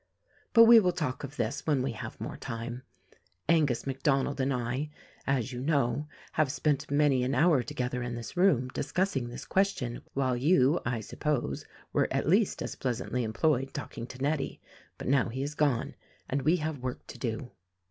"But 0.53 0.63
we 0.63 0.79
will 0.79 0.93
talk 0.93 1.23
of 1.23 1.35
this 1.35 1.67
when 1.67 1.83
we 1.83 1.91
have 1.91 2.19
more 2.19 2.35
time. 2.35 2.81
Angus 3.47 3.85
MacDonald 3.85 4.41
and 4.41 4.51
I, 4.51 4.89
as 5.27 5.53
you 5.53 5.61
know, 5.61 6.07
have 6.31 6.51
spent 6.51 6.89
many 6.89 7.23
an 7.23 7.35
hour 7.35 7.61
together 7.61 8.01
in 8.01 8.15
this 8.15 8.35
room 8.35 8.69
discussing 8.69 9.29
this 9.29 9.45
question 9.45 10.01
while 10.15 10.35
you, 10.35 10.79
I 10.87 11.01
suppose, 11.01 11.65
were 11.93 12.07
at 12.09 12.27
least 12.27 12.63
as 12.63 12.73
pleasantly 12.73 13.23
employed 13.23 13.73
THE 13.75 13.79
RECORDING 13.81 14.01
ANGEL 14.01 14.05
77 14.07 14.07
talking 14.07 14.07
to 14.07 14.23
Nettie. 14.57 14.61
But 14.97 15.07
now 15.07 15.29
he 15.29 15.43
is 15.43 15.53
gone, 15.53 15.93
and 16.27 16.41
we 16.41 16.55
have 16.55 16.79
work 16.79 17.05
to 17.05 17.19
do." 17.19 17.51